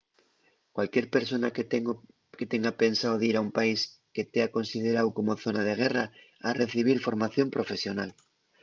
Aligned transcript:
cualquier 0.75 1.07
persona 1.15 1.53
que 2.37 2.45
tenga 2.53 2.79
pensao 2.83 3.19
dir 3.23 3.33
a 3.37 3.43
un 3.47 3.51
país 3.59 3.79
que 4.15 4.23
tea 4.33 4.53
consideráu 4.57 5.07
como 5.17 5.39
zona 5.43 5.61
de 5.67 5.73
guerra 5.81 6.05
ha 6.45 6.51
recibir 6.61 7.05
formación 7.07 7.47
profesional 7.55 8.09